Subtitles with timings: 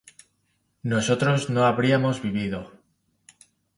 [0.83, 2.71] nosotros no habríamos vivido